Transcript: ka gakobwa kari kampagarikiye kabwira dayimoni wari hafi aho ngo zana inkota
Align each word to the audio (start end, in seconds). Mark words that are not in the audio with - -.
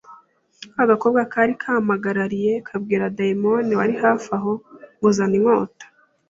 ka 0.73 0.83
gakobwa 0.89 1.21
kari 1.33 1.53
kampagarikiye 1.61 2.53
kabwira 2.67 3.11
dayimoni 3.17 3.73
wari 3.79 3.93
hafi 4.03 4.27
aho 4.37 4.51
ngo 4.97 5.09
zana 5.17 5.35
inkota 5.39 5.85